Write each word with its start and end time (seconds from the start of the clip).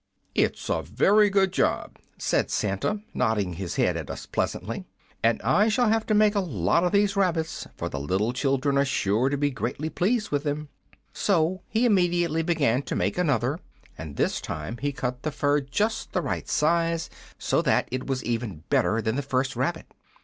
"'It's 0.33 0.67
a 0.67 0.81
very 0.81 1.29
good 1.29 1.51
job,' 1.53 1.99
said 2.17 2.49
Santa, 2.49 3.01
nodding 3.13 3.53
his 3.53 3.75
head 3.75 3.95
at 3.95 4.09
us 4.09 4.25
pleasantly; 4.25 4.87
'and 5.23 5.39
I 5.43 5.69
shall 5.69 5.89
have 5.89 6.07
to 6.07 6.15
make 6.15 6.33
a 6.33 6.39
lot 6.39 6.83
of 6.83 6.91
these 6.91 7.15
rabbits, 7.15 7.67
for 7.77 7.87
the 7.87 7.99
little 7.99 8.33
children 8.33 8.79
are 8.79 8.83
sure 8.83 9.29
to 9.29 9.37
be 9.37 9.51
greatly 9.51 9.91
pleased 9.91 10.31
with 10.31 10.41
them.' 10.43 10.69
"So 11.13 11.61
he 11.69 11.85
immediately 11.85 12.41
began 12.41 12.81
to 12.81 12.95
make 12.95 13.19
another, 13.19 13.59
and 13.95 14.15
this 14.15 14.41
time 14.41 14.77
he 14.77 14.91
cut 14.91 15.21
the 15.21 15.29
fur 15.29 15.59
just 15.61 16.13
the 16.13 16.21
right 16.23 16.49
size, 16.49 17.11
so 17.37 17.61
that 17.61 17.87
it 17.91 18.07
was 18.07 18.23
even 18.23 18.63
better 18.71 19.03
than 19.03 19.17
the 19.17 19.21
first 19.21 19.55
rabbit. 19.55 19.85